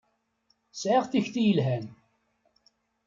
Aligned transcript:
Sɛiɣ 0.79 1.03
takti 1.11 1.41
yelhan. 1.45 1.85